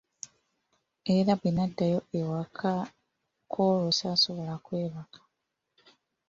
Era 1.15 1.31
bwe 1.39 1.49
naddayo 1.55 1.99
eka 2.43 2.73
kw'olwo 3.51 3.89
saasobola 3.99 4.53
kwebaka. 4.65 5.19